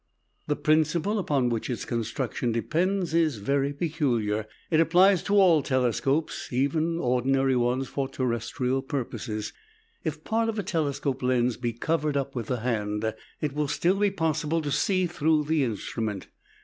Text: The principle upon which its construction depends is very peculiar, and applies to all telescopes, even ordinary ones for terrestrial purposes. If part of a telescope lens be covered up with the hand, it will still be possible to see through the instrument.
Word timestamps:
The 0.47 0.55
principle 0.55 1.19
upon 1.19 1.49
which 1.49 1.69
its 1.69 1.85
construction 1.85 2.51
depends 2.51 3.13
is 3.13 3.35
very 3.37 3.71
peculiar, 3.71 4.47
and 4.71 4.81
applies 4.81 5.21
to 5.21 5.35
all 5.35 5.61
telescopes, 5.61 6.51
even 6.51 6.97
ordinary 6.97 7.55
ones 7.55 7.87
for 7.87 8.07
terrestrial 8.09 8.81
purposes. 8.81 9.53
If 10.03 10.23
part 10.23 10.49
of 10.49 10.57
a 10.57 10.63
telescope 10.63 11.21
lens 11.21 11.55
be 11.55 11.73
covered 11.73 12.17
up 12.17 12.33
with 12.33 12.47
the 12.47 12.61
hand, 12.61 13.13
it 13.41 13.53
will 13.53 13.67
still 13.67 13.97
be 13.99 14.09
possible 14.09 14.63
to 14.63 14.71
see 14.71 15.05
through 15.05 15.43
the 15.43 15.63
instrument. 15.63 16.29